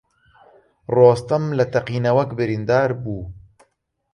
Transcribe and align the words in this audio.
ڕۆستەم 0.95 1.43
لە 1.57 1.65
تەقینەوەک 1.73 2.29
بریندار 2.37 2.89
بوو. 3.03 3.21